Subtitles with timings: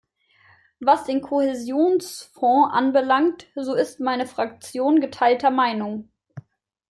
[0.79, 6.09] Was den Kohäsionsfonds anbelangt, so ist meine Fraktion geteilter Meinung.